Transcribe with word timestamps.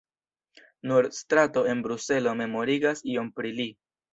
Nur 0.91 1.09
strato 1.17 1.63
en 1.73 1.85
Bruselo 1.89 2.35
memorigas 2.43 3.07
iom 3.13 3.33
pri 3.39 3.57
li. 3.63 3.71